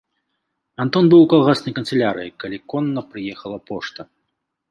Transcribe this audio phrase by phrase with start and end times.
[0.83, 4.01] Антон быў у калгаснай канцылярыі, калі конна прыехала пошта.